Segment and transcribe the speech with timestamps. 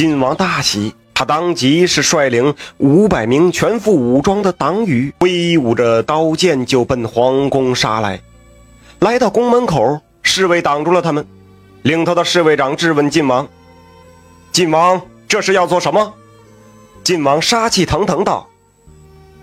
[0.00, 8.18] 晋王大喜，他当即是率领五百名全副武装的党羽，挥舞着刀剑就奔皇宫杀来。
[9.00, 11.26] 来到宫门口，侍卫挡住了他们。
[11.82, 13.46] 领头的侍卫长质问晋王
[14.50, 16.14] ：“晋王，这是要做什么？”
[17.04, 18.48] 晋王杀气腾腾道：“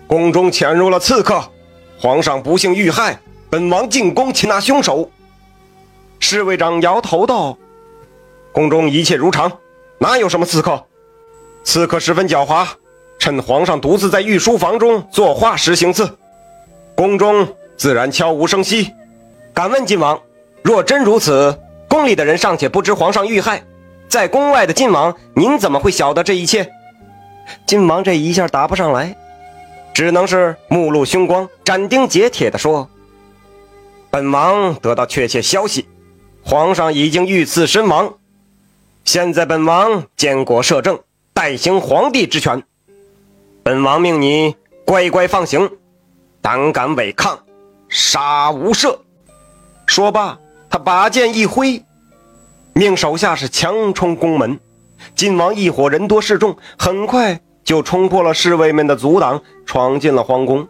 [0.08, 1.40] 宫中潜入了刺客，
[2.00, 5.08] 皇上不幸遇害，本王进宫擒拿凶手。”
[6.18, 7.56] 侍卫长摇头道
[8.50, 9.52] ：“宫中一切如常，
[9.98, 10.84] 哪有什么刺客？
[11.64, 12.66] 刺客十分狡猾，
[13.18, 16.08] 趁皇上独自在御书房中作画时行刺，
[16.94, 18.92] 宫中自然悄无声息。
[19.52, 20.20] 敢问晋王，
[20.62, 23.62] 若真如此？”宫里的人尚且不知皇上遇害，
[24.08, 26.70] 在宫外的晋王，您怎么会晓得这一切？
[27.66, 29.16] 晋王这一下答不上来，
[29.94, 32.86] 只能是目露凶光、斩钉截铁地说
[34.10, 35.88] ：“本王得到确切消息，
[36.44, 38.14] 皇上已经遇刺身亡。
[39.10, 41.00] 现在本王监国摄政，
[41.32, 42.62] 代行皇帝之权。
[43.62, 45.78] 本王命你乖乖放行，
[46.42, 47.42] 胆敢违抗，
[47.88, 48.98] 杀无赦。”
[49.88, 50.38] 说罢。
[50.68, 51.82] 他把剑一挥，
[52.74, 54.60] 命手下是强冲宫门。
[55.14, 60.68] 晋王一伙人多势众，很快就冲破了侍卫们的阻挡，闯进了皇宫。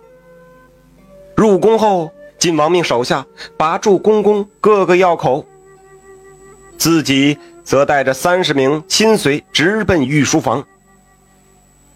[1.34, 5.44] 入宫后，晋王命手下把住宫宫各个要口，
[6.76, 7.36] 自己
[7.68, 10.64] 则带着三十名亲随直奔御书房。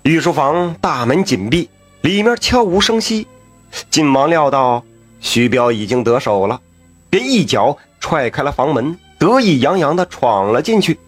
[0.02, 1.70] 御书房大门紧闭，
[2.02, 3.26] 里面悄无声息。
[3.88, 4.84] 晋王料到
[5.18, 6.60] 徐彪已经得手了，
[7.08, 7.78] 便一脚。
[8.00, 10.98] 踹开了房门，得意洋洋地闯了进去。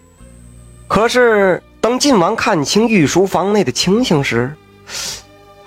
[0.89, 4.55] 可是等晋王看清御书房内的情形时，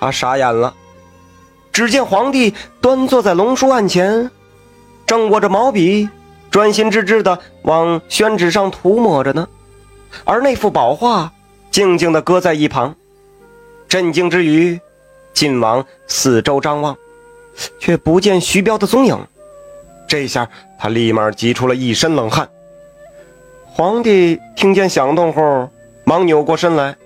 [0.00, 0.74] 他傻眼了。
[1.70, 4.28] 只见皇帝端坐在龙书案前，
[5.06, 6.08] 正握着毛笔，
[6.58, 9.46] 专心致志地往宣纸上涂抹着呢。
[10.24, 11.32] 而那幅宝画
[11.70, 12.96] 静静地搁在一旁。
[13.88, 14.80] 震惊之余，
[15.32, 16.96] 晋王四周张望，
[17.78, 19.16] 却不见徐彪的踪影。
[20.08, 20.48] 这下
[20.80, 22.48] 他立马急出了一身冷汗。
[23.64, 25.70] 皇帝听见响动后，
[26.02, 26.96] 忙扭过身来，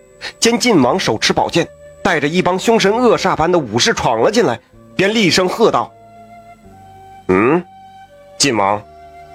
[0.40, 1.68] 见晋王手持宝剑，
[2.02, 4.58] 带着一帮凶神恶煞般的武士闯了进来，
[4.96, 5.92] 便厉声喝道
[7.28, 7.62] ：“嗯，
[8.38, 8.82] 晋王，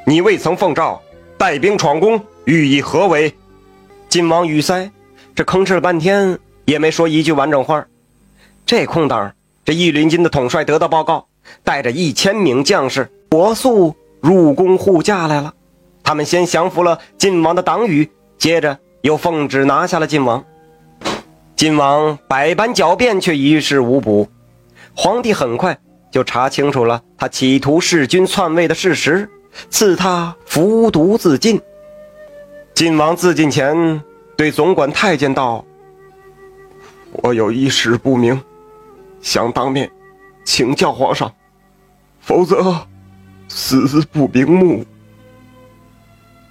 [0.10, 1.02] 你未曾奉诏
[1.38, 3.36] 带兵闯宫，欲以何为？”
[4.08, 4.90] 晋王语塞，
[5.36, 7.86] 这吭哧了半天也没说一句完整话。
[8.66, 9.34] 这空档，
[9.66, 11.28] 这御林军的统帅得到报告，
[11.62, 13.12] 带着一千名将士。
[13.32, 15.54] 火速入宫护驾来了，
[16.02, 20.42] 他们先降服了晋王的党羽，接着又奉旨拿下了晋王。
[21.58, 24.26] 晋王百般狡辩，却于事无补。
[24.96, 25.78] 皇帝很快
[26.10, 29.30] 就查清楚了他企图弑君篡位的事实，
[29.70, 31.62] 赐他服毒自尽。
[32.74, 34.02] 晋王自尽前
[34.36, 35.66] 对总管太监道
[37.24, 38.42] ：“我有一事不明，
[39.22, 39.92] 想当面
[40.44, 41.32] 请教皇上，
[42.22, 42.76] 否则。”
[43.50, 44.86] 死不瞑目。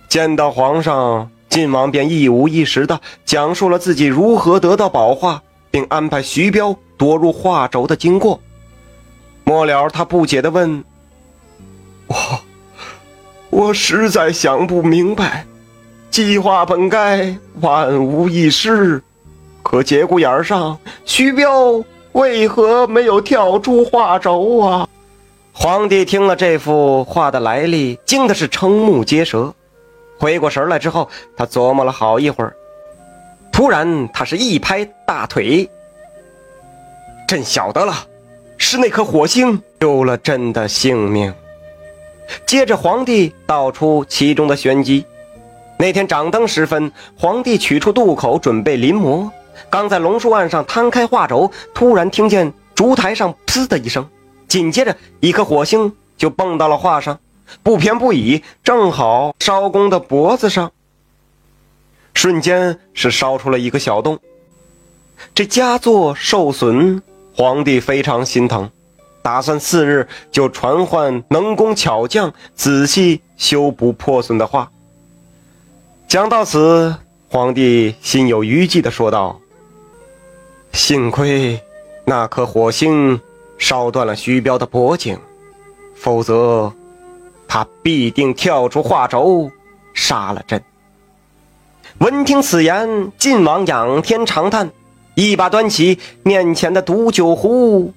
[0.08, 8.40] 见到皇上，晋王便一五一十的讲述了自己如何得到宝画，并安排徐彪夺入画轴的经过。
[9.44, 10.82] 末了，他不解的问
[12.08, 12.16] ：“我，
[13.56, 15.46] 我实在想不明白，
[16.10, 19.02] 计划本该万无一失，
[19.62, 24.86] 可节骨眼上，徐彪为何没有跳出画轴啊？”
[25.54, 29.54] 皇帝听了这幅画的来历，惊的是瞠目结舌。
[30.18, 32.54] 回过神来之后，他琢磨了好一会儿，
[33.50, 35.66] 突然他是一拍大腿
[37.26, 37.94] ：“朕晓得了，
[38.58, 41.32] 是那颗火星救了朕的性命。”
[42.46, 45.04] 接着，皇帝道出其中的玄机。
[45.78, 49.30] 那天掌灯时分，皇帝取出渡口准备临摹，
[49.68, 54.08] 刚在龙树岸上摊开画轴，突然听见烛台上“噗”的一声。
[54.48, 57.18] 紧接着，一颗火星就蹦到了画上，
[57.62, 60.72] 不偏不倚，正好烧工的脖子上。
[62.14, 64.18] 瞬间是烧出了一个小洞。
[65.34, 67.02] 这佳作受损，
[67.34, 68.70] 皇帝非常心疼，
[69.26, 74.70] 打算次日就传唤能工巧匠仔细修补破损的画。
[76.06, 76.94] 讲到此，
[77.28, 79.40] 皇帝心有余悸地说道
[80.70, 81.60] ：“幸亏
[82.04, 83.20] 那颗火星。”
[83.58, 85.18] 烧断了徐彪的脖颈，
[85.96, 86.72] 否则
[87.48, 89.50] 他必定跳出画轴
[89.94, 90.62] 杀了朕。
[91.98, 94.70] 闻听此言，晋王仰天长叹，
[95.14, 97.94] 一把端起面前的毒酒壶，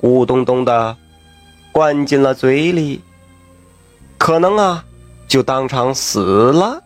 [0.00, 0.96] 咕咚咚的
[1.72, 3.00] 灌进了嘴里，
[4.18, 4.84] 可能啊，
[5.26, 6.82] 就当场死了。